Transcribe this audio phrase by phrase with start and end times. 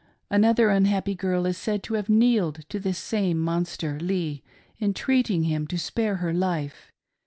[0.31, 4.41] Another unhappy girl is said to have kneeled to this same monster Lee,
[4.81, 6.91] entreating him to spare her life.